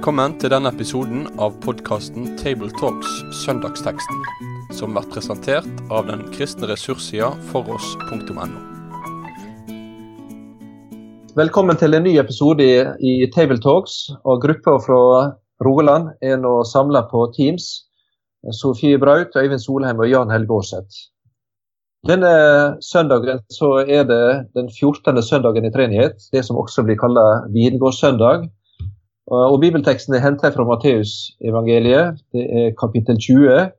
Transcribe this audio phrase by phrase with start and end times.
[0.00, 4.22] Velkommen til denne episoden av podkasten Tabletalks Søndagsteksten,
[4.72, 8.46] som blir presentert av den kristne ressurssida foross.no.
[11.36, 13.98] Velkommen til en ny episode i, i Tabletalks.
[14.24, 15.00] og Gruppa fra
[15.68, 17.66] Rogaland er nå samla på Teams.
[18.56, 20.96] Sofie Braut, Øyvind Solheim og Jan Helge Aarseth.
[22.08, 22.32] Denne
[22.80, 24.24] søndagen så er det
[24.56, 25.20] den 14.
[25.20, 28.48] søndagen i treenighet, det som også blir kalla vingårdssøndag.
[29.30, 33.70] Og Bibelteksten er hentet fra Matteusevangeliet, det er kapittel 20.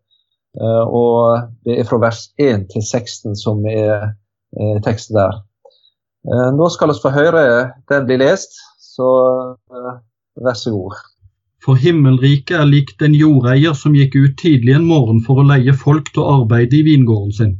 [0.59, 4.12] Eh, og det er fra vers 1 til 16 som er
[4.59, 5.40] eh, teksten der.
[6.28, 7.45] Eh, nå skal vi få høre
[7.92, 8.59] den bli lest,
[8.95, 9.08] så
[10.36, 11.00] vær så god.
[11.62, 15.76] For himmelriket er likt en jordeier som gikk ut tidlig en morgen for å leie
[15.78, 17.58] folk til å arbeide i vingården sin.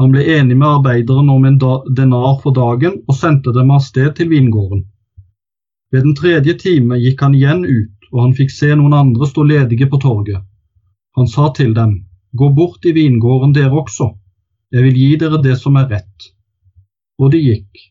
[0.00, 4.14] Han ble enig med arbeideren om en denar for dagen og sendte dem av sted
[4.16, 4.86] til vingården.
[5.92, 9.44] Ved den tredje time gikk han igjen ut, og han fikk se noen andre stå
[9.48, 10.44] ledige på torget.
[11.16, 12.04] Han sa til dem,
[12.36, 14.10] Gå bort i vingården dere også,
[14.72, 16.26] jeg vil gi dere det som er rett.
[17.18, 17.86] Og de gikk.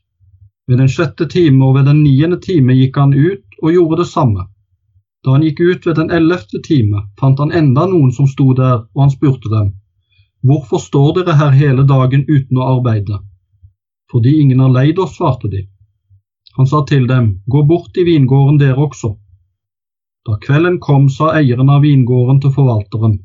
[0.69, 4.09] Ved den sjette time og ved den niende time gikk han ut og gjorde det
[4.11, 4.45] samme.
[5.25, 8.85] Da han gikk ut ved den ellevte time, fant han enda noen som sto der,
[8.93, 9.73] og han spurte dem,
[10.45, 13.17] Hvorfor står dere her hele dagen uten å arbeide?
[14.11, 15.65] Fordi ingen har leid oss, svarte de.
[16.57, 19.13] Han sa til dem, gå bort i vingården dere også.
[20.25, 23.19] Da kvelden kom, sa eieren av vingården til forvalteren,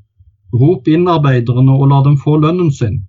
[0.52, 3.00] rop inn arbeiderne og la dem få lønnen sin.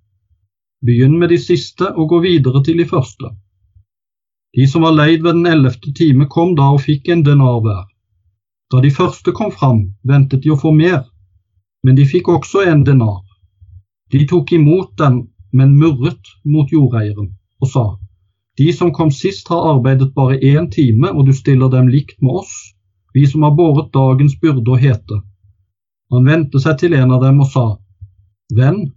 [0.83, 3.33] Begynn med de siste og gå videre til de første.
[4.55, 7.83] De som var leid ved den ellevte time, kom da og fikk en denar hver.
[8.71, 11.03] Da de første kom fram, ventet de å få mer,
[11.83, 13.21] men de fikk også en denar.
[14.13, 17.85] De tok imot den, men murret mot jordeieren og sa,
[18.57, 22.43] de som kom sist har arbeidet bare én time, og du stiller dem likt med
[22.43, 22.53] oss,
[23.13, 25.21] vi som har båret dagens byrde og hete.
[26.13, 27.65] Han vendte seg til en av dem og sa,
[28.53, 28.91] Venn,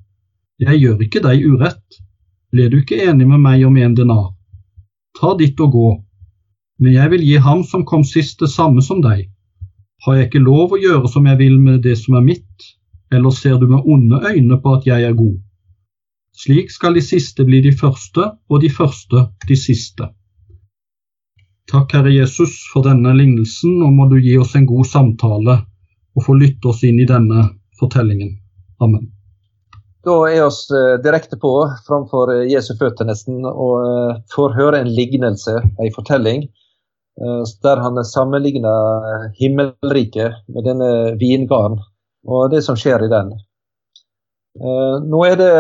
[0.61, 2.01] jeg gjør ikke deg urett,
[2.53, 4.29] ble du ikke enig med meg om en denar?
[5.17, 5.89] Ta ditt og gå,
[6.81, 9.31] men jeg vil gi ham som kom sist det samme som deg.
[10.05, 12.69] Har jeg ikke lov å gjøre som jeg vil med det som er mitt,
[13.13, 15.39] eller ser du med onde øyne på at jeg er god?
[16.37, 20.11] Slik skal de siste bli de første, og de første de siste.
[21.73, 25.63] Takk, Herre Jesus, for denne lignelsen, og må du gi oss en god samtale
[26.17, 27.49] og få lytte oss inn i denne
[27.81, 28.37] fortellingen.
[28.85, 29.09] Amen.
[30.07, 31.51] Da er oss eh, direkte på
[31.89, 36.47] framfor eh, Jesu føtter nesten, og eh, får høre en lignelse, en fortelling,
[37.65, 41.79] der han sammenligner himmelriket med denne vingarden
[42.29, 43.31] og det som skjer i den.
[44.61, 45.55] Nå er det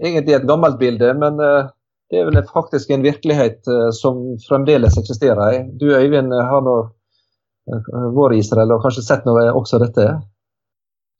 [0.00, 1.68] egentlig et gammelt bilde, men eh,
[2.10, 4.18] det er vel faktisk en virkelighet eh, som
[4.48, 5.62] fremdeles eksisterer.
[5.80, 10.08] Du Øyvind har nå eh, vært i Israel og kanskje sett noe også dette?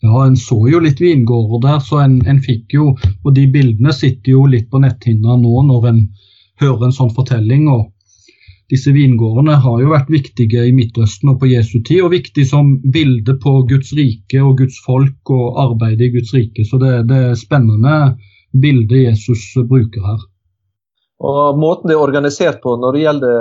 [0.00, 3.92] Ja, en så jo litt vingårder der, så en, en, fikk jo Og de bildene
[3.92, 6.04] sitter jo litt på netthinna nå når en
[6.62, 7.68] hører en sånn fortelling.
[7.68, 7.90] og
[8.70, 12.76] disse vingårdene har jo vært viktige i Midtøsten og på Jesu tid, og viktig som
[12.94, 16.62] bilde på Guds rike og Guds folk og arbeidet i Guds rike.
[16.68, 17.96] Så det, det er spennende
[18.52, 20.22] bildet Jesus bruker her.
[21.20, 23.36] Og Måten det er organisert på når det gjelder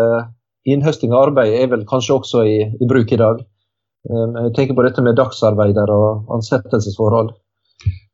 [0.69, 3.39] innhøsting av arbeid, er vel kanskje også i, i bruk i dag.
[4.09, 7.31] Um, jeg tenker på dette med dagsarbeider og ansettelsesforhold.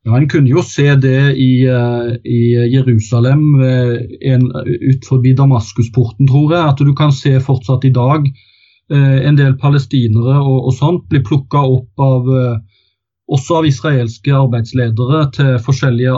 [0.06, 2.40] Ja, En kunne jo se det i, uh, i
[2.72, 6.62] Jerusalem, en, ut forbi Damaskusporten, tror jeg.
[6.62, 11.22] At du kan se fortsatt i dag uh, en del palestinere og, og sånt bli
[11.26, 12.30] plukka opp av
[13.32, 16.14] også av israelske arbeidsledere til forskjellige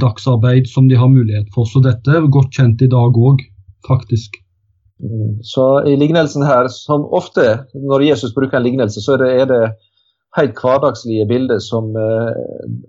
[0.00, 1.68] dagsarbeid som de har mulighet for.
[1.68, 3.44] Så dette er godt kjent i dag òg,
[3.88, 4.38] faktisk.
[5.02, 5.42] Mm.
[5.44, 7.44] Så i lignelsen her, som ofte
[7.74, 9.60] når Jesus bruker en lignelse, så er det,
[10.36, 12.32] helt hverdagslige bilder som eh,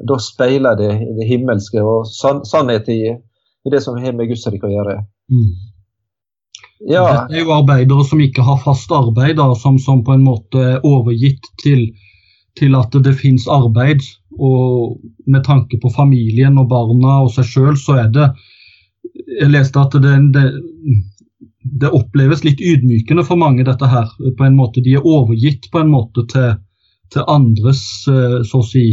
[0.10, 4.44] da speiler det, det, himmelske og san, sannhet i, i, det som har med Guds
[4.52, 4.98] rike å gjøre.
[5.32, 5.54] Mm.
[6.92, 7.06] Ja.
[7.06, 10.64] Dette er jo arbeidere som ikke har fast arbeid, da, som, som på en måte
[10.76, 11.88] er overgitt til
[12.58, 14.04] til at det finnes arbeid.
[14.38, 18.30] Og med tanke på familien og barna og seg sjøl, så er det
[19.40, 20.44] Jeg leste at det, det,
[21.82, 24.10] det, oppleves litt ydmykende for mange, dette her.
[24.38, 24.84] på en måte.
[24.84, 26.58] De er overgitt på en måte til,
[27.14, 27.82] til andres,
[28.12, 28.84] eh, så å si,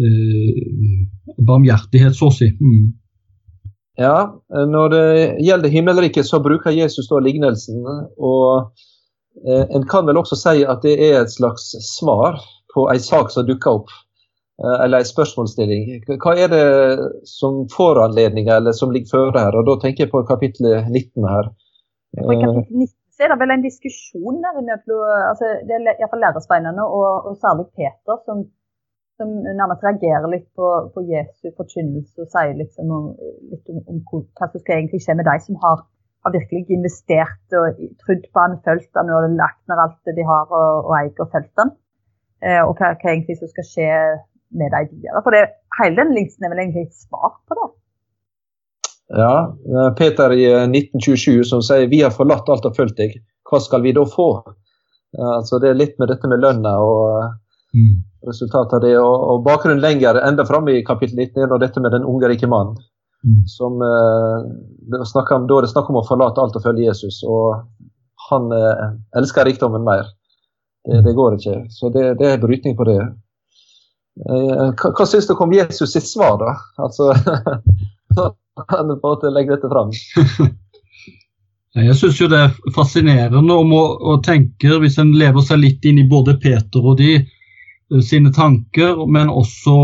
[0.00, 0.62] eh,
[1.38, 2.50] barmhjertighet, så å si.
[2.58, 2.96] Mm.
[3.96, 5.06] Ja, når det
[5.46, 7.84] gjelder himmelriket, så bruker Jesus da lignelsen.
[8.18, 8.72] Og
[9.46, 12.40] eh, en kan vel også si at det er et slags svar
[12.76, 13.94] på en sak som dukker opp,
[14.62, 16.04] eh, eller en spørsmålsstilling.
[16.22, 16.66] Hva er det
[17.30, 19.56] som foranledninger eller som ligger føre her?
[19.56, 21.50] Og Da tenker jeg på kapittel 19 her.
[22.20, 26.84] På kapittel 19 så er det vel en diskusjon der altså, Det er iallfall lærerspeinerne,
[26.84, 28.44] og, og, særlig Peter som,
[29.18, 29.28] som
[29.60, 33.06] nærmest reagerer litt på, på Jesu forkynnelse og sier liksom om,
[33.52, 35.80] litt om, om, hva som skal egentlig skje med de som har,
[36.26, 40.28] har virkelig investert og trodd på han, fulgt han og lagt ned alt det de
[40.32, 41.72] har og, og eier og fulgt han.
[42.44, 43.90] Eh, og hva, hva egentlig som skal skje
[44.56, 45.22] med de videre.
[45.24, 45.44] For det,
[45.80, 47.70] hele den linsen er vel egentlig et svar på det.
[49.16, 53.20] Ja, eh, Peter i 1927 eh, som sier vi har forlatt alt og fulgt deg,
[53.46, 54.30] hva skal vi da få?
[55.16, 57.30] Altså Det er litt med dette med lønna og
[57.72, 57.92] mm.
[58.26, 58.96] resultatet av det.
[58.98, 62.50] Og, og bakgrunnen lenger, enda framme i kapittel 19, er dette med den unge rike
[62.50, 62.76] mannen.
[63.24, 63.46] Mm.
[63.46, 64.38] Som eh,
[64.90, 65.00] det
[65.34, 67.22] om, Da er det snakk om å forlate alt og følge Jesus.
[67.24, 67.62] Og
[68.30, 68.84] han eh,
[69.18, 70.10] elsker rikdommen mer.
[70.86, 71.56] Det, det, går ikke.
[71.70, 73.00] Så det, det er brytning på det.
[74.30, 76.54] Eh, hva, hva syns dere om Jesus sitt svar, da?
[76.82, 77.10] Altså,
[78.70, 79.90] han på en måte legger dette fram.
[81.76, 85.84] Jeg syns jo det er fascinerende om å, å, tenke, hvis en lever seg litt
[85.84, 89.76] inn i både Peter og de eh, sine tanker, men også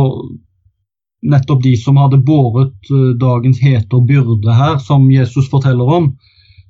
[1.23, 6.09] nettopp de som hadde båret uh, dagens hete og byrde her, som Jesus forteller om,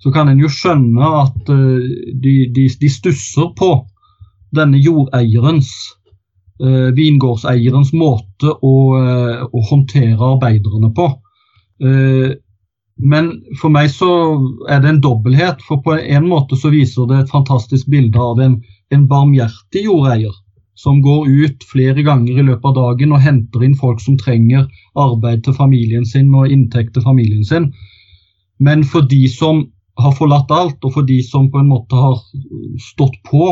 [0.02, 3.70] så kan en jo skjønne at de, de, de, stusser på
[4.56, 5.72] denne jordeierens
[6.62, 11.08] eh, vingårdseierens måte å, eh, å, håndtere arbeiderne på.
[11.82, 12.36] Eh,
[13.02, 14.10] men for meg så
[14.70, 18.40] er det en dobbelthet, for på en måte så viser det et fantastisk bilde av
[18.44, 18.60] en,
[18.92, 20.34] en barmhjertig jordeier
[20.78, 24.66] som går ut flere ganger i løpet av dagen og henter inn folk som trenger
[24.98, 27.70] arbeid til familien sin og inntekt til familien sin.
[28.62, 29.66] Men for de som
[30.00, 32.18] har forlatt alt, og for de som på en måte har
[32.80, 33.50] stått på,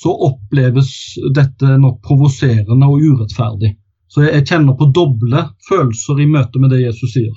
[0.00, 0.90] så oppleves
[1.36, 3.74] dette nok provoserende og urettferdig.
[4.10, 7.34] Så jeg, kjenner på doble følelser i møte med det Jesus sier.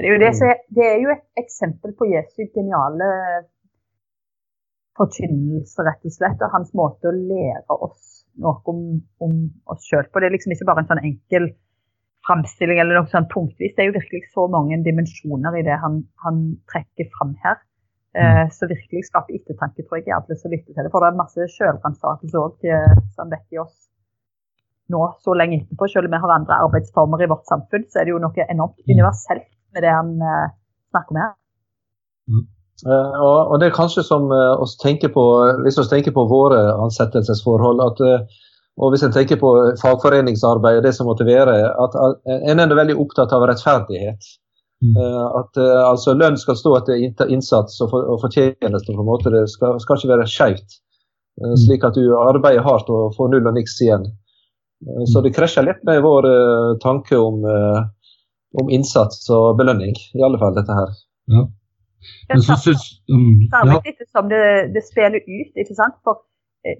[0.00, 3.10] Det er jo, det, det er jo et eksempel på Jesu geniale
[4.98, 6.40] forkynnelse, rett og slett.
[6.42, 8.80] Og hans måte å lære oss noe om,
[9.22, 9.36] om
[9.70, 10.22] oss sjøl på.
[10.22, 11.52] Det er liksom ikke bare en sånn enkel
[12.26, 13.76] framstilling eller noe sånn punktvis.
[13.76, 17.60] Det er jo virkelig så mange dimensjoner i det han, han trekker fram her.
[18.12, 20.90] Eh, så virkelig skaper ettertanke, tror jeg, i alle som lytter til det.
[20.92, 23.76] For det er masse sjølransakelse òg eh, som vekker oss
[24.92, 25.88] nå så lenge etterpå.
[25.88, 28.76] Selv om vi har andre arbeidsformer i vårt samfunn, så er det jo noe enormt
[28.82, 28.90] mm.
[28.92, 30.50] universelt med det han eh,
[30.92, 31.32] snakker om her.
[32.28, 32.44] Mm.
[32.82, 35.22] Uh, og, det er kanskje som uh, oss tenker på,
[35.62, 38.40] Hvis vi tenker på våre ansettelsesforhold at, uh,
[38.82, 42.74] og hvis en tenker på fagforeningsarbeid og det som måtte være, at, at en er
[42.74, 44.32] veldig opptatt av rettferdighet.
[44.82, 44.96] Mm.
[45.02, 48.90] Eh, at eh, altså, lønn skal stå etter innsats og, for, og fortjeneste.
[48.90, 49.30] på en måte.
[49.30, 50.78] Det skal, skal ikke være skjevt,
[51.38, 51.56] eh, mm.
[51.64, 54.08] slik at du arbeider hardt og får null og niks igjen.
[54.82, 55.24] Så mm.
[55.24, 56.26] det krasjer litt med vår
[56.82, 60.96] tanke om, om, innsats og belønning, i alle fall dette her.
[61.30, 61.44] Ja.
[62.32, 63.76] Men så syns um, ja.
[64.10, 64.42] som det,
[64.74, 65.94] det, spiller ut, ikke sant?
[66.02, 66.24] For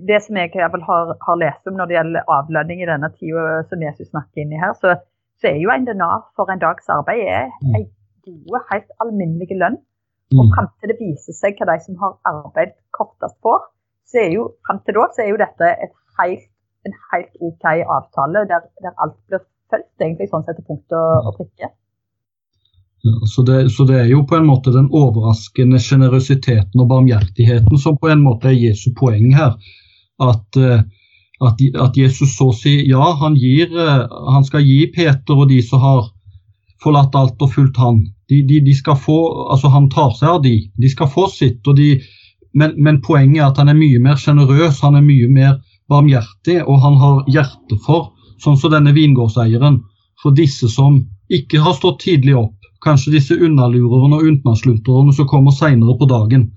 [0.03, 0.75] det som jeg har,
[1.15, 4.59] har, lest om når det gjelder avlønning i denne tida som Jesus snakker inn i
[4.59, 4.97] her, så
[5.43, 7.75] så er jo en DNA for en dags arbeid er mm.
[7.77, 7.87] en
[8.27, 9.79] god, helt alminnelig lønn.
[10.39, 10.53] Og mm.
[10.55, 13.67] fram til det viser seg hva de som har arbeid kortest får,
[14.09, 15.75] så er jo fram til da så er jo dette
[16.21, 16.49] helt,
[16.87, 17.67] en helt OK
[17.99, 19.43] avtale der, der, alt blir
[19.73, 21.73] fulgt, egentlig sånn sett til punkt og, og prikke.
[23.03, 27.81] Ja, så, det, så, det, er jo på en måte den overraskende sjenerøsiteten og barmhjertigheten
[27.83, 29.57] som på en måte er Jesu poeng her.
[30.23, 30.85] At uh,
[31.43, 34.03] at, at, Jesus så sier ja, han, gir, eh,
[34.35, 36.11] han, skal gi Peter og de som har
[36.83, 38.03] forlatt alt og fulgt han.
[38.31, 39.19] De, de, de skal få,
[39.53, 41.61] altså Han tar seg av de, de skal få sitt.
[41.77, 41.89] De,
[42.59, 45.59] men, men, poenget er at han er mye mer sjenerøs, han er mye mer
[45.93, 49.83] barmhjertig, og han har hjerte for, sånn som denne vingårdseieren,
[50.23, 52.57] for disse som ikke har stått tidlig opp.
[52.83, 56.49] Kanskje disse unnalurerne og utenlandsluntrerne som kommer senere på dagen.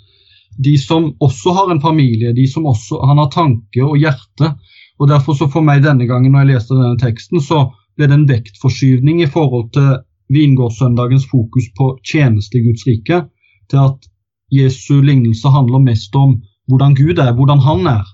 [0.58, 4.54] De som også har en familie, de som også han har tanke og hjerte,
[5.00, 8.16] og derfor så For meg denne gangen når jeg leste denne teksten, så ble det
[8.16, 9.98] en vektforskyvning i forhold til
[10.32, 13.26] vingårdssøndagens fokus på tjeneste i Guds rike,
[13.70, 14.08] til at
[14.52, 18.06] Jesu lignelse handler mest om hvordan Gud er, hvordan han er.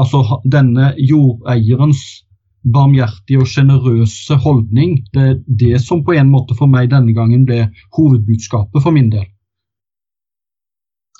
[0.00, 2.24] Altså denne jordeierens
[2.72, 5.04] barmhjertige og sjenerøse holdning.
[5.14, 9.12] Det er det som på en måte for meg denne gangen ble hovedbudskapet for min
[9.12, 9.28] del.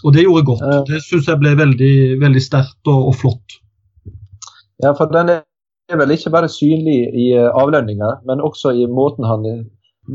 [0.05, 0.65] Og det gjorde godt.
[0.91, 3.59] Det syns jeg ble veldig, veldig sterkt og, og flott.
[4.83, 9.25] Ja, for den er vel ikke bare synlig i eh, avlønninga, men også i måten
[9.29, 9.65] han eh,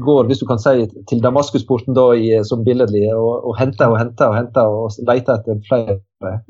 [0.05, 3.93] går, hvis du kan si, til Damaskusporten da i, eh, som billedlig, og, og henter
[3.93, 6.41] og henter og henter og leter etter flere.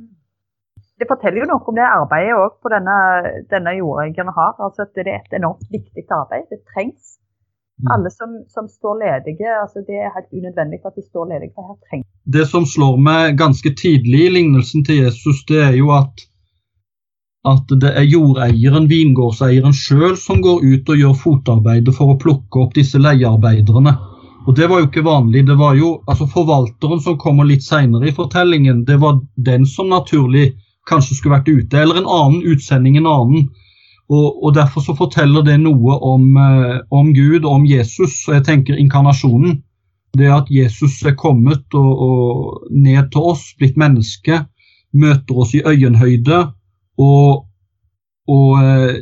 [0.99, 2.97] Det forteller jo noe om det arbeidet òg på denne,
[3.53, 4.57] denne jordeieren har.
[4.59, 6.49] altså at Det er et enormt viktig arbeid.
[6.51, 7.15] Det trengs.
[7.79, 7.91] Mm.
[7.93, 11.51] Alle som, som, står ledige, altså det er helt unødvendig at de står ledige.
[11.55, 15.75] for her trenger Det som slår meg ganske tidlig i lignelsen til Jesus, det er
[15.77, 16.25] jo at,
[17.47, 22.65] at det er jordeieren, vingårdseieren sjøl, som går ut og gjør fotarbeidet for å plukke
[22.65, 23.95] opp disse leiearbeiderne.
[24.47, 25.47] Og Det var jo ikke vanlig.
[25.47, 29.89] det var jo, altså Forvalteren som kommer litt seinere i fortellingen, det var den som
[29.89, 30.55] naturlig
[30.89, 31.77] kanskje skulle vært ute.
[31.79, 33.49] Eller en annen utsending, en annen
[34.09, 38.27] og, og, Derfor så forteller det noe om, eh, om, Gud og om Jesus.
[38.27, 39.61] og jeg tenker Inkarnasjonen.
[40.17, 44.41] Det at Jesus er kommet og, og ned til oss, blitt menneske,
[44.93, 46.39] møter oss i øyenhøyde
[46.97, 47.45] og,
[48.25, 48.97] og eh,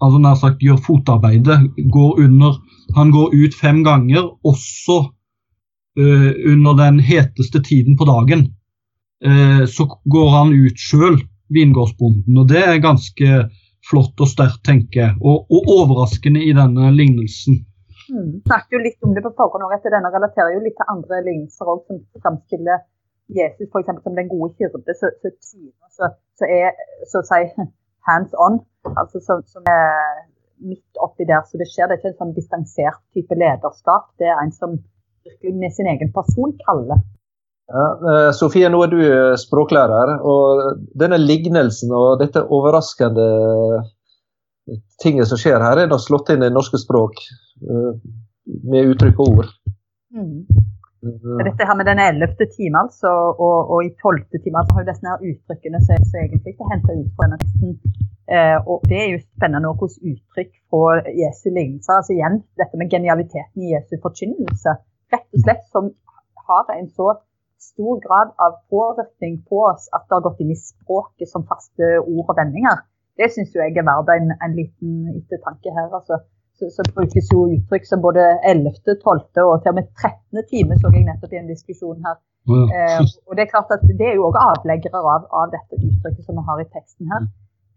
[0.00, 1.58] altså nær sagt gjør fotarbeidet.
[1.92, 2.60] Går under,
[2.96, 4.98] han går ut fem ganger, også
[6.00, 8.46] uh, under den heteste tiden på dagen.
[9.24, 11.20] Uh, så går han ut sjøl,
[11.52, 12.38] vingårdsbonden.
[12.40, 13.42] Og det er ganske
[13.90, 15.16] flott og sterkt, tenker jeg.
[15.20, 17.64] Og, og, overraskende i denne lignelsen.
[18.10, 18.40] Mm.
[18.42, 21.20] snakket jo litt om det på forhånd òg, at denne relaterer jo litt til andre
[21.28, 22.82] lignelser òg, som framstiller
[23.30, 24.96] Jesus eksempel, som den gode hyrde.
[24.98, 25.30] Så, så,
[25.94, 26.74] så, så er
[27.10, 27.68] så å si
[28.08, 28.58] hands on,
[28.96, 30.26] altså som, som, er
[30.60, 31.44] midt oppi der.
[31.46, 31.88] Så det skjer.
[31.88, 34.10] Det er ikke en sånn distansert type lederskap.
[34.20, 34.76] Det er en som
[35.26, 37.00] virkelig med sin egen person kaller.
[37.70, 40.16] Ja, eh, Sofie, nå er du eh, språklærer.
[40.26, 43.26] og Denne lignelsen og dette overraskende
[45.02, 47.94] tinget som skjer her, er da slått inn i norske språk eh,
[48.70, 49.54] med uttrykk og ord.
[50.14, 50.42] Mm.
[51.00, 54.90] Dette her med den ellevte time altså, og, og, i tolvte time altså, har jo
[54.90, 57.72] disse her uttrykkene som egentlig er henta ut fra denne teksten.
[58.30, 62.92] Eh, og Det er jo spennende hvordan uttrykk fra Jesu lignelser altså igjen dette med
[62.92, 64.76] genialiteten i Jesu forkynnelse,
[65.14, 65.88] rett og slett som
[66.50, 67.14] har en så
[67.60, 71.98] stor grad av påvirkning på oss at det har gått inn i språket som faste
[72.00, 72.84] ord og vendinger.
[73.20, 75.90] Det syns jeg er verdt en, en, liten ettertanke her.
[75.98, 76.22] altså.
[76.56, 79.20] Så, så, brukes jo uttrykk som både 11., 12.
[79.48, 80.42] og til og med 13.
[80.52, 82.18] time, så jeg nettopp i en diskusjon her.
[82.48, 82.66] Mm.
[82.76, 86.26] Eh, og Det er klart at det er jo også avleggere av, av dette uttrykket
[86.26, 87.28] som vi har i teksten her.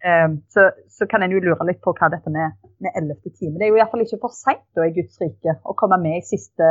[0.08, 3.32] Eh, så, så, kan en jo lure litt på hva dette med, med 11.
[3.40, 6.28] time Det er jo iallfall ikke for seint i Guds rike å komme med i
[6.28, 6.68] siste,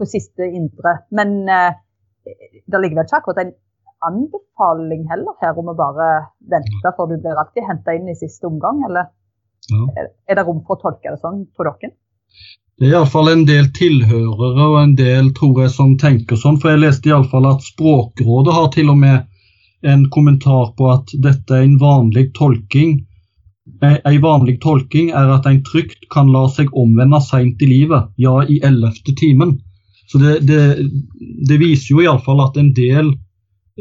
[0.00, 1.00] på siste indre.
[1.12, 1.76] Men eh,
[2.66, 3.54] det ligger vel ikke akkurat en
[4.08, 6.08] anbefaling heller her om å bare
[6.50, 9.08] vente, for du blir alltid henta inn i siste omgang, eller
[9.72, 10.06] ja.
[10.28, 11.94] er det rom for å tolke det sånn, tror dere?
[12.78, 16.60] Det er iallfall en del tilhørere og en del tror jeg som tenker sånn.
[16.62, 19.26] For jeg leste iallfall at Språkrådet har til og med
[19.82, 23.00] en kommentar på at dette er en vanlig tolking.
[23.82, 28.38] En vanlig tolking er at en trygt kan la seg omvende seint i livet, ja
[28.46, 29.58] i ellevte timen.
[30.08, 30.62] Så det, det,
[31.48, 33.12] det viser jo iallfall at en del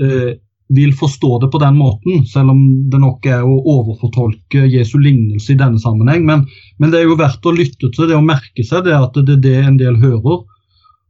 [0.01, 0.35] eh,
[0.67, 5.53] vil forstå det på den måten, selv om det nok er å overfortolke Jesu lignelse
[5.53, 6.25] i denne sammenheng.
[6.27, 6.43] Men,
[6.77, 9.37] men, det er jo verdt å lytte til det og merke seg det at det
[9.37, 10.43] er det en del hører.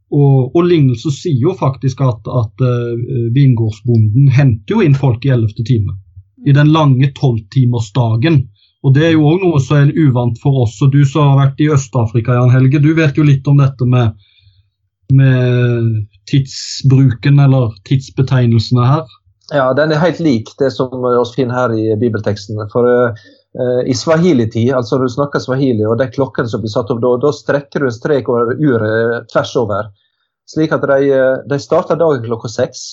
[0.08, 2.94] Og, og lignelsen sier jo faktisk at, at uh,
[3.34, 5.98] vingårdsbonden henter jo inn folk i ellevte time.
[6.46, 8.44] I den lange tolvtimersdagen.
[8.86, 10.78] Og Det er jo òg noe som er uvant for oss.
[10.86, 13.84] og Du som har vært i Øst-Afrika, Jan Helge, du vet jo litt om dette
[13.84, 14.14] med
[15.14, 19.04] med tidsbruken eller tidsbetegnelsene her?
[19.54, 22.60] Ja, den er helt lik det som vi finner her i bibelteksten.
[22.72, 26.72] For uh, i swahili-tid, altså når du snakker swahili, og det er klokken som blir
[26.72, 29.88] satt opp da, da strekker du en strek over uret tvers over.
[30.48, 32.88] Slik at de, de starter dagen klokka seks.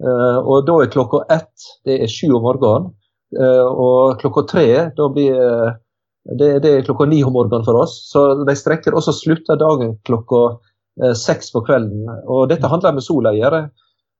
[0.00, 2.94] Uh, og da er klokka ett det er sju om morgenen.
[3.36, 5.36] Uh, og klokka tre da blir
[6.38, 7.98] det, det, er klokka ni om morgenen for oss.
[8.08, 10.67] Så de strekker, og så slutter dagen klokka Eh,
[11.14, 12.08] seks på kvelden.
[12.26, 13.60] Og dette handler med sola å gjøre.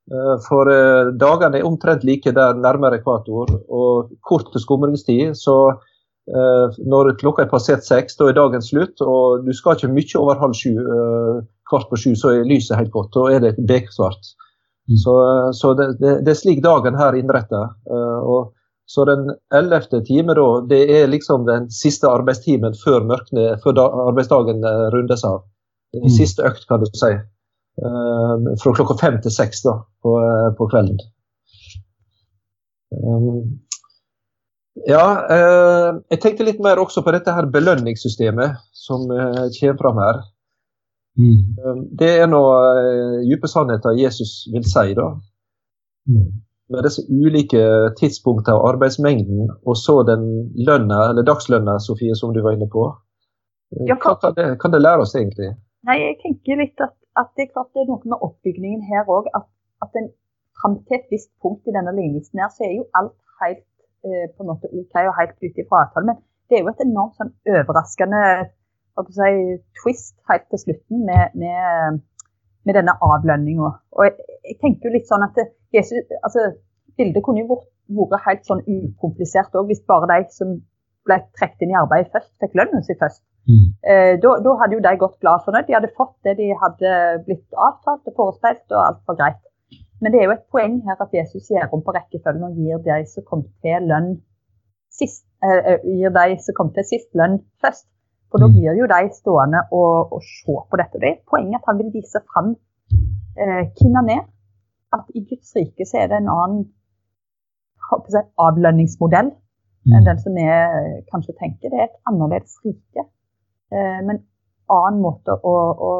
[0.08, 5.36] Eh, for eh, dagene er omtrent like der nærmere ekvator, og kort skumringstid.
[5.38, 5.58] Så
[6.28, 9.00] når klokka er passert seks, da er dagen slutt.
[9.00, 10.74] Og du skal ikke mye over halv sju,
[11.70, 13.14] kvart på sju, så er lyset helt godt.
[13.14, 14.34] Da er det beksvart.
[14.92, 14.98] Mm.
[15.00, 15.14] Så,
[15.56, 17.62] så det, det, det, er slik dagen her innretta.
[18.92, 23.88] Så den ellevte time, da, det er liksom den siste arbeidstimen før, mørkene, før da,
[24.10, 25.46] arbeidsdagen rundes av.
[25.96, 26.08] Mm.
[26.12, 27.12] Siste økt, kan du si.
[27.78, 30.98] Uh, fra klokka fem til seks da, på, uh, på kvelden.
[32.90, 33.60] Um,
[34.88, 40.20] ja, uh, jeg tenkte litt mer også på dette her belønningssystemet som kommer fram her.
[41.18, 41.38] Mm.
[41.62, 42.58] Um, det er noe
[43.26, 45.08] dype sannheter Jesus vil si, da.
[46.10, 46.28] Mm.
[46.68, 47.62] Med disse ulike
[47.96, 50.26] tidspunktene og arbeidsmengden, og så den
[50.66, 52.90] lønna, eller dagslønna, Sofie, som du var inne på.
[53.88, 55.54] Hva kan det, kan det lære oss egentlig?
[55.86, 59.06] Nei, jeg tenker litt at, at det, er klart det er noe med oppbygningen her
[59.06, 59.30] òg.
[59.38, 59.46] At,
[59.84, 60.10] at en
[60.58, 63.64] fram til et visst punkt i denne lignelsen her, så er jo alt helt
[64.06, 66.10] eh, på en måte OK og helt ute fra avtalen.
[66.12, 68.22] Men det er jo et enormt sånn overraskende
[69.14, 69.32] si,
[69.78, 72.00] twist helt til slutten med, med,
[72.66, 73.70] med denne avlønninga.
[73.96, 74.16] Og jeg,
[74.48, 75.38] jeg, tenker jo litt sånn at
[75.74, 76.48] Jesus, altså,
[76.98, 77.60] bildet kunne jo
[78.00, 80.58] vært helt sånn ukomplisert òg, hvis bare de som
[81.08, 83.22] ble trukket inn i arbeidet først, fikk lønnen sin først.
[83.48, 83.68] Mm.
[83.90, 85.66] Eh, da, hadde jo de gått glad fornøyd.
[85.68, 86.94] De hadde fått det de hadde
[87.26, 89.44] blitt avtalt og forespeilt, og alt var greit.
[90.02, 92.82] Men det er jo et poeng her at Jesus gjør om på rekkefølgen og gir
[92.84, 94.12] de som kom til lønn
[94.94, 97.88] sist, eh, eh, gir de som kom til sist lønn først.
[98.28, 98.54] For da mm.
[98.54, 101.00] blir jo de stående og, og se på dette.
[101.00, 102.54] Det er poenget at han vil vise fram
[103.40, 104.24] eh, hvem han er.
[104.94, 106.66] At i Guds rike så er det en annen
[107.88, 109.30] avlønningsmodell
[109.88, 110.04] enn mm.
[110.04, 111.72] den som vi eh, kanskje tenker.
[111.72, 113.08] Det er et annerledes rike.
[113.72, 114.22] Eh, men
[114.72, 115.54] annen måte å,
[115.88, 115.90] å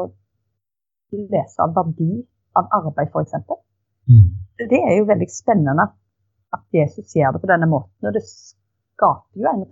[1.11, 2.19] lese av verdi
[2.57, 3.33] av arbeid, f.eks.
[4.09, 4.27] Mm.
[4.69, 5.85] Det er jo veldig spennende
[6.55, 8.09] at Jesus gjør det på denne måten.
[8.09, 9.65] Og det skaper jo en,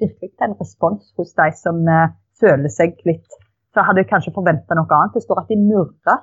[0.00, 3.38] virkelig en respons hos de som uh, føler seg litt
[3.74, 5.16] Så hadde jeg kanskje forventa noe annet.
[5.16, 6.22] Det står at de murrer.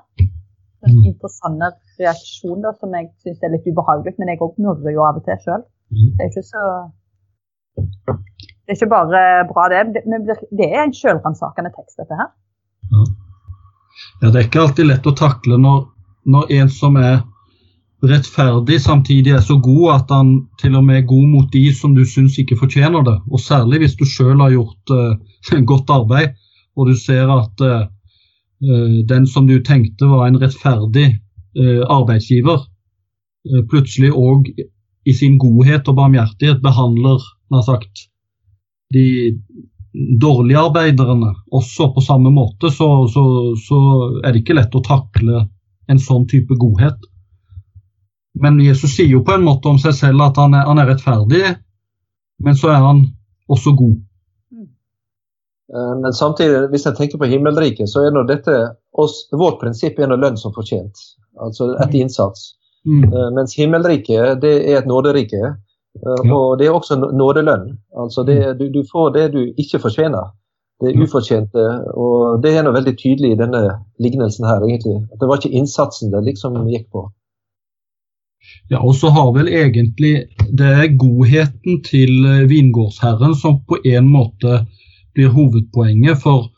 [0.85, 1.03] En mm.
[1.09, 1.61] interessant
[1.99, 5.25] reaksjon da, som jeg syns er litt ubehagelig, men jeg òg murrer jo av og
[5.25, 5.63] til sjøl.
[5.93, 6.09] Mm.
[6.17, 6.63] Det er ikke så
[8.65, 10.01] Det er ikke bare bra, det.
[10.09, 12.31] Men det er en sjølransakende tekst, dette her.
[12.91, 13.05] Ja.
[14.23, 14.31] ja.
[14.31, 15.83] det er ikke alltid lett å takle når,
[16.25, 17.19] når en som er
[18.05, 20.31] rettferdig samtidig er så god at han
[20.61, 23.15] til og med er god mot de som du syns ikke fortjener det.
[23.29, 24.95] Og særlig hvis du sjøl har gjort
[25.53, 26.33] uh, godt arbeid,
[26.75, 27.85] og du ser at uh,
[29.09, 31.19] den som du tenkte var en rettferdig
[31.55, 32.65] arbeidsgiver,
[33.71, 34.49] plutselig òg
[35.05, 37.21] i sin godhet og barmhjertighet behandler
[37.53, 38.07] nær sagt,
[38.93, 39.05] de
[40.19, 43.23] dårlige arbeiderne også på samme måte, så, så,
[43.59, 43.79] så
[44.23, 45.45] er det ikke lett å takle
[45.91, 46.97] en sånn type godhet.
[48.41, 50.89] Men Jesus sier jo på en måte om seg selv at han er, han er
[50.91, 51.43] rettferdig,
[52.43, 53.05] men så er han
[53.51, 53.95] også god.
[55.73, 58.57] Eh, men samtidig, hvis jeg tenker på himmelriket, så er nå dette
[58.91, 61.07] oss, vårt prinsipp er lønn som fortjent.
[61.41, 62.53] Altså etter innsats.
[62.85, 63.07] Mm.
[63.07, 65.55] Eh, mens himmelriket, det er et nåderike.
[66.03, 67.69] Eh, og det er også nådelønn.
[68.03, 70.33] Altså det, du, du, får det du ikke fortjener.
[70.83, 71.61] Det er ufortjente,
[71.95, 73.61] Og det er noe veldig tydelig i denne
[74.03, 75.05] lignelsen her, egentlig.
[75.13, 77.05] At det var ikke innsatsen det liksom gikk på.
[78.69, 80.25] Ja, og så har vel egentlig
[80.57, 84.65] det er godheten til eh, vingårdsherren som på en måte
[85.15, 86.19] blir hovedpoenget.
[86.21, 86.49] For,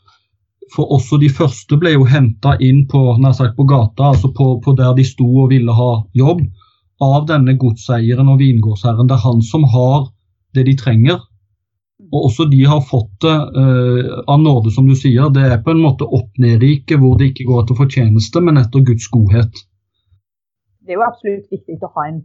[0.74, 4.74] for også de første ble jo henta inn på, sagt, på gata, altså på, på,
[4.76, 6.42] der de sto og ville ha jobb,
[7.04, 9.08] av denne godseieren og vingårdsherren.
[9.08, 10.08] Det er han som har
[10.56, 11.20] det de trenger.
[12.08, 15.32] Og også de har fått det uh, av nåde, som du sier.
[15.34, 19.10] Det er på en måte opp-ned-riket, hvor det ikke går etter fortjeneste, men etter Guds
[19.12, 19.66] godhet
[20.88, 22.22] det er jo absolutt viktig å ha en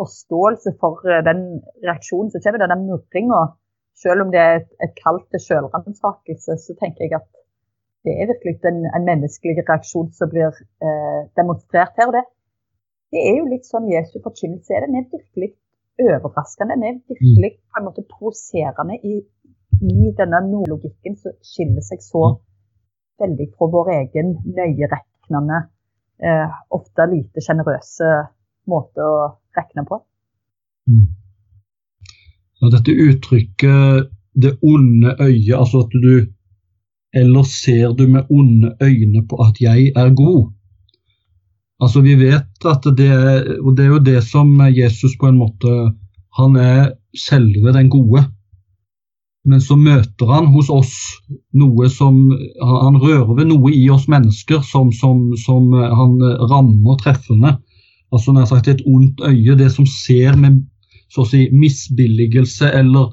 [0.00, 1.42] forståelse for eh, den
[1.84, 3.42] reaksjonen som kommer, den murringa.
[4.00, 7.28] Selv om det er et, et kall til selvransakelse, så tenker jeg at
[8.08, 12.08] det er virkelig en, en menneskelig reaksjon som blir eh, demonstrert her.
[12.08, 12.24] og det,
[13.10, 14.86] det er jo litt sånn Jesu forkynnelse er.
[14.86, 15.50] Den er virkelig
[16.00, 16.76] overraskende.
[16.76, 19.18] Den er virkelig på en måte provoserende i,
[19.82, 22.36] i denne nordlogikken som skiller seg så mm.
[23.24, 25.64] veldig fra vår egen nøyeregnende,
[26.22, 28.12] eh, ofte lite sjenerøse
[28.70, 29.16] måte å
[29.58, 29.98] regne på.
[30.90, 31.08] Mm.
[32.60, 36.26] Ja, dette uttrykket 'det onde øyet', altså at du
[37.12, 40.52] Eller ser du med onde øyne på at jeg er god?
[41.80, 45.40] Altså Vi vet at det er, og det er jo det som Jesus på en
[45.40, 45.70] måte
[46.38, 48.24] Han er selve den gode.
[49.44, 50.92] Men så møter han hos oss
[51.56, 52.18] noe som
[52.60, 56.20] Han rører ved noe i oss mennesker som, som, som han
[56.52, 57.56] rammer treffende.
[58.12, 60.60] Altså nær sagt et ondt øye, det som ser med
[61.10, 63.10] så å si misbilligelse eller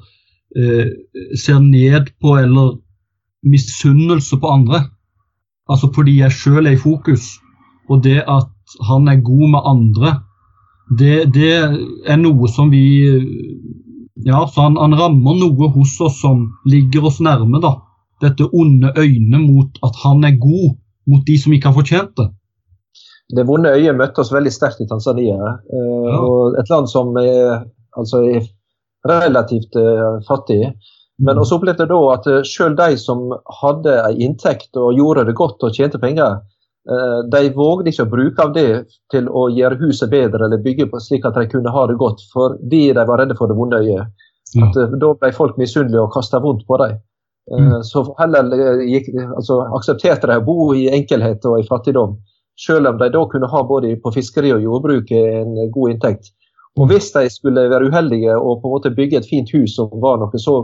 [0.58, 0.90] eh,
[1.38, 2.76] ser ned på eller
[3.46, 4.84] misunnelse på andre.
[5.70, 7.36] Altså fordi jeg sjøl er i fokus.
[7.90, 8.50] Og det at
[8.88, 10.14] han er god med andre,
[10.98, 11.52] det, det
[12.08, 12.84] er noe som vi
[14.24, 17.60] ja, så han, han, rammer noe hos oss som ligger oss nærme.
[17.62, 17.76] da.
[18.24, 20.74] Dette onde øynet mot at han er god
[21.08, 22.28] mot de som ikke har fortjent det.
[23.36, 25.36] Det vonde øyet møtte oss veldig sterkt i Tanzania.
[25.36, 26.18] Eh, ja.
[26.18, 28.46] og Et land som er, altså er
[29.08, 30.72] relativt eh, fattig.
[31.18, 31.42] Men mm.
[31.42, 33.26] også opplevde da at uh, selv de som
[33.60, 36.38] hadde en inntekt og gjorde det godt og tjente penger,
[37.32, 38.70] de vågde ikke å bruke av det
[39.12, 42.22] til å gjøre huset bedre eller bygge på slik at de kunne ha det godt,
[42.32, 44.08] fordi de var redde for det vonde øyet.
[44.56, 44.70] Ja.
[44.72, 46.96] Da ble folk misunnelige og kasta vondt på dem.
[47.52, 47.82] Mm.
[47.84, 52.18] Så heller gikk, altså, aksepterte de å bo i enkelhet og i fattigdom,
[52.60, 56.32] selv om de da kunne ha både på fiskeri og jordbruk en god inntekt.
[56.78, 59.90] Og hvis de skulle være uheldige og på en måte bygge et fint hus som
[60.02, 60.60] var noe så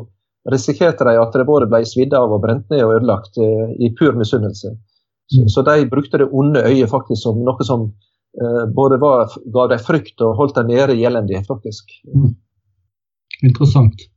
[0.52, 3.90] risikerte de at det både ble svidd av og brent ned og ødelagt eh, i
[3.96, 4.74] pur misunnelse.
[5.32, 5.48] Så, mm.
[5.48, 7.86] så, de brukte det onde øyet faktisk som noe som
[8.40, 11.94] eh, både var, ga dem frykt og holdt dem nede i elendighet, faktisk.
[12.14, 12.34] Mm.
[13.42, 14.08] Interessant.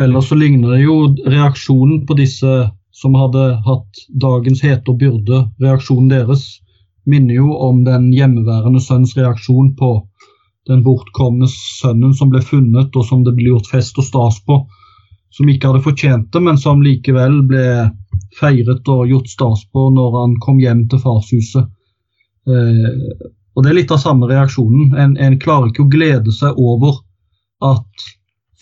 [0.00, 0.96] Ellers så ligner det jo
[1.28, 2.52] reaksjonen på disse
[2.92, 6.46] som hadde hatt dagens hete og byrde, reaksjonen deres
[7.08, 9.94] minner jo om den hjemmeværende sønns reaksjon på
[10.70, 14.60] den bortkomne sønnen som ble funnet, og som det ble gjort fest og stas på.
[15.32, 17.64] Som ikke hadde fortjent det, men som likevel ble
[18.38, 21.70] feiret og gjort stas på når han kom hjem til farshuset.
[22.48, 24.96] Eh, og Det er litt av samme reaksjonen.
[24.96, 27.02] En, en, klarer ikke å glede seg over
[27.62, 28.06] at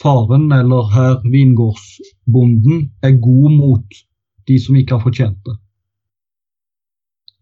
[0.01, 4.01] faren, eller herr vingårdsbonden, er god mot
[4.49, 5.57] de som ikke har fortjent det.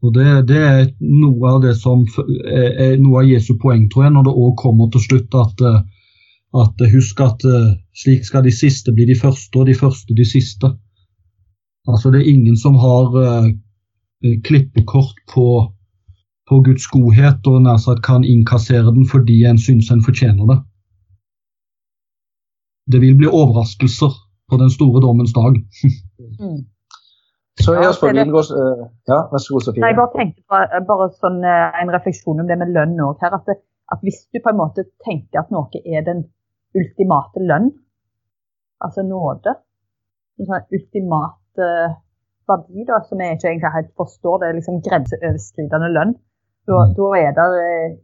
[0.05, 4.15] Og det, det, er noe av det som er noe av Jesu poeng, tror jeg,
[4.15, 5.81] når det òg kommer til slutt at, eh,
[6.63, 10.27] at husk at eh, slik skal de siste bli de første, og de første de
[10.29, 10.71] siste.
[11.89, 13.49] Altså Det er ingen som har uh,
[14.49, 15.47] klippekort på,
[16.49, 20.59] på, Guds godhet og nær sagt kan innkassere den fordi en syns en fortjener det.
[22.93, 24.13] Det vil bli overraskelser
[24.51, 25.55] på den store dommens dag.
[26.43, 26.61] mm.
[27.65, 29.83] Så jeg spør, ja, går, Uh, ja, vær så god, Sofie.
[29.83, 33.01] Nei, jeg bare tenkte på, eh, bare sånn, uh, en refleksjon om det med lønn
[33.07, 33.35] òg her.
[33.39, 33.57] At, det,
[33.93, 36.23] at, hvis du på en måte tenker at noe er den
[36.79, 37.73] ultimate lønn,
[38.87, 39.57] altså nåde,
[40.39, 41.97] en sånn ultimat uh,
[42.49, 46.15] verdi da, som jeg ikke egentlig helt forstår, det er liksom grenseoverskridende lønn,
[46.69, 46.95] da, mm.
[46.97, 47.51] da er det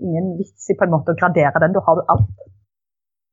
[0.00, 1.74] ingen vits i på en måte å gradere den.
[1.76, 2.50] Da har du alt.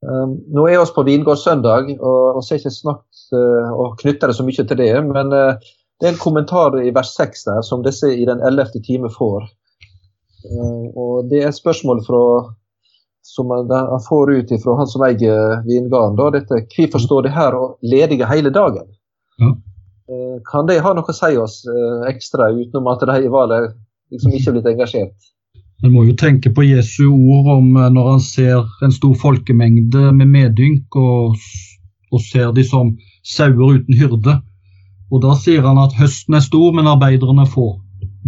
[0.01, 4.37] Um, nå er vi på vingårdssøndag, og vi har ikke snakket uh, og knytta det
[4.37, 4.91] så mye til det.
[5.07, 8.81] Men uh, det er en kommentar i vers 6 der som disse i den ellevte
[8.83, 9.45] time får.
[10.47, 12.23] Uh, og Det er et spørsmål fra,
[13.23, 16.17] som han får ut fra han som eier vingarden.
[16.19, 18.89] Da, dette, Hvorfor står de her og ledige hele dagen?
[19.39, 19.53] Ja.
[20.11, 23.51] Uh, kan de ha noe å si oss uh, ekstra, utenom at de var
[24.11, 25.15] liksom ikke blitt engasjert?
[25.81, 30.29] En må jo tenke på Jesu ord om når han ser en stor folkemengde med
[30.29, 31.39] medynk, og,
[32.11, 32.91] og ser de som
[33.25, 34.35] sauer uten hyrde.
[35.11, 37.73] Og da sier han at høsten er stor, men arbeiderne få.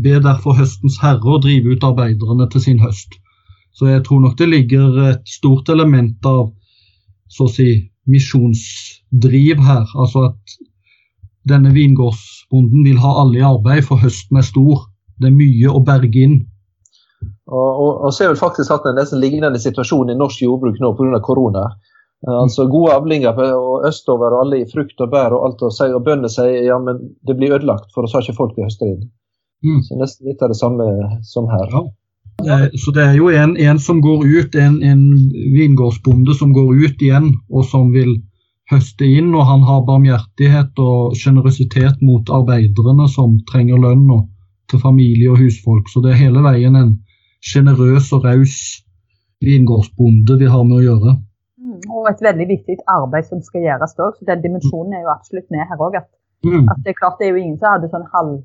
[0.03, 3.19] Be derfor høstens herre å drive ut arbeiderne til sin høst.
[3.73, 6.51] Så jeg tror nok det ligger et stort element av
[7.29, 7.69] så å si
[8.09, 9.87] misjonsdriv her.
[9.95, 10.57] Altså at
[11.49, 14.87] denne vingårdsbonden vil ha alle i arbeid, for høsten er stor.
[15.19, 16.37] Det er mye å berge inn.
[17.51, 20.79] Og, og, og så er vel faktisk hatt en nesten lignende situasjon i norsk jordbruk
[20.81, 21.19] nå pga.
[21.23, 21.65] korona.
[22.27, 25.65] Eh, altså Gode avlinger og østover og alle i frukt og bær og alt.
[25.67, 28.57] Og, si, og bøndene sier ja, men det blir ødelagt, for oss har ikke folk
[28.57, 29.03] i høster inn.
[29.63, 29.81] Mm.
[29.83, 30.87] Så nesten litt av det samme
[31.27, 31.71] som her.
[31.71, 31.83] Ja.
[32.79, 35.03] Så det er jo en, en som går ut, en, en,
[35.53, 38.17] vingårdsbonde som går ut igjen og som vil
[38.73, 39.31] høste inn.
[39.37, 44.29] Og han har barmhjertighet og sjenerøsitet mot arbeiderne som trenger lønn og
[44.71, 45.89] til familie og husfolk.
[45.89, 46.95] Så det er hele veien en
[47.43, 48.57] sjenerøs og raus
[49.43, 51.13] vingårdsbonde vi har med å gjøre.
[51.63, 54.17] Mm, og et veldig viktig arbeid som skal gjøres òg.
[54.17, 55.99] Så den dimensjonen er jo absolutt med her òg.
[55.99, 56.09] At,
[56.47, 56.67] mm.
[56.71, 58.37] at, det er klart det er jo ingen som hadde sånn halv,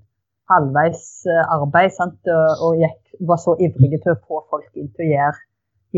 [0.52, 2.18] halvveis eh, arbeid sant?
[2.34, 5.44] og, og gikk, var så ivrige til å få folk inn til å gjøre,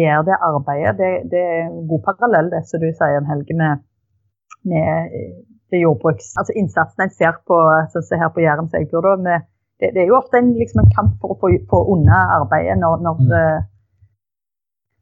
[0.00, 0.96] gjøre det arbeidet.
[1.00, 3.84] Det, det, er en god parallell, det som du sier, Helge, med,
[4.68, 5.14] med
[5.70, 6.35] det jordbruks...
[6.40, 7.59] Altså innsatsen en ser på
[7.92, 9.49] sånn som her på Jæren, som jeg bor da, med,
[9.81, 12.79] det, det, er jo ofte en, liksom en kamp for å få, få unna arbeidet
[12.83, 13.61] når, når mm eh,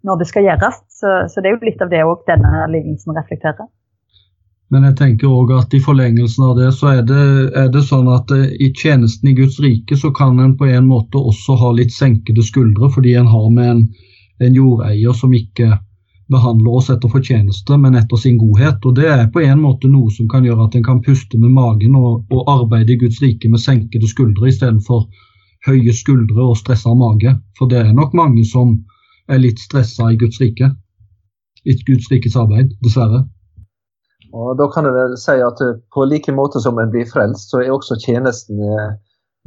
[0.06, 0.78] når det skal gjøres.
[1.00, 3.68] Så, så det er jo litt av det òg denne lignelsen reflekterer.
[4.68, 7.24] Men jeg tenker òg at i forlengelsen av det, så er det,
[7.56, 10.90] er det sånn at eh, i tjenesten i Guds rike så kan en på en
[10.90, 13.84] måte også ha litt senkede skuldre, fordi en har med en,
[14.44, 15.78] en jordeier som ikke
[16.32, 18.84] behandler oss etter fortjeneste, men etter sin godhet.
[18.84, 21.54] Og Det er på en måte noe som kan gjøre at en kan puste med
[21.56, 25.08] magen og, og arbeide i Guds rike med senkede skuldre istedenfor
[25.66, 27.34] høye skuldre og stressa mage.
[27.58, 28.76] For det er nok mange som
[29.28, 30.70] er litt stressa i Guds rike.
[31.64, 33.24] I Guds rikes arbeid, dessverre.
[34.32, 37.50] Og Da kan jeg vel si at eh, på like måte som en blir frelst,
[37.50, 38.90] så er også tjenesten eh,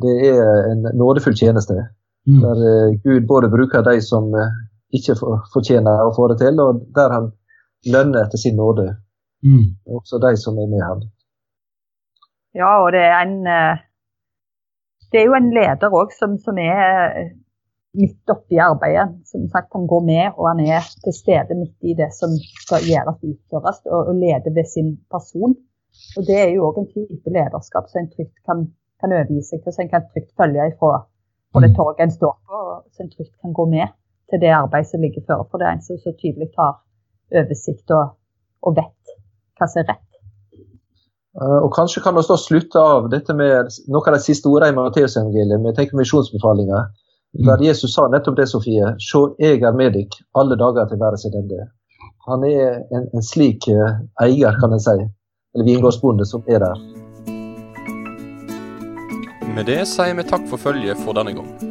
[0.02, 1.78] det er en nådefull tjeneste.
[2.28, 2.42] Mm.
[2.42, 4.34] Der eh, Gud både bruker de som
[4.98, 5.16] ikke
[5.54, 7.30] fortjener å få det til, og der han
[7.92, 8.88] lønner etter sin nåde.
[9.46, 9.78] Mm.
[9.98, 11.06] Også de som er med ham.
[12.54, 13.38] Ja, og det er en
[15.12, 17.34] Det er jo en leder òg som, som, er
[18.00, 19.10] midt oppi arbeidet.
[19.28, 22.32] Som sagt, Han går med, og han er til stede midt i det som
[22.64, 25.56] skal gjøres og utføres, og, og leder ved sin person.
[26.18, 29.64] Og Det er jo òg en type lederskap som en trygt kan, kan overgi seg
[29.64, 30.94] til, så en kan trygt følge ifra
[31.52, 31.76] på det mm.
[31.76, 33.88] torget en står på, og så en trygt kan gå med
[34.32, 35.44] til det arbeidet som ligger før.
[35.50, 36.80] For det er en som så tydelig tar
[37.42, 38.16] oversikt og,
[38.66, 39.18] og vet
[39.60, 40.08] hva som er rett.
[41.40, 44.74] Eh, og Kanskje kan vi også slutte av dette med noe av de siste ordene
[44.74, 45.64] i Matteusevangeliet.
[45.64, 46.90] Vi tenker misjonsbefalinger.
[47.32, 47.46] Mm.
[47.48, 48.96] Der Jesus sa nettopp det, Sofie.
[49.00, 51.70] Se, jeg er med dere alle dager til verdens ende.
[52.28, 54.98] Han er en, en slik uh, eier, kan en si.
[55.56, 56.84] Eller vingårdsbonde som er der.
[59.56, 61.71] Med det sier vi takk for følget for denne gang.